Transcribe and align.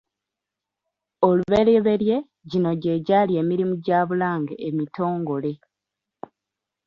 Oluberyeberye 1.27 2.17
gino 2.49 2.71
gye 2.81 2.95
gyali 3.07 3.33
emirimu 3.41 3.73
gya 3.85 3.99
Bulange 4.07 4.55
emitongole. 4.67 5.51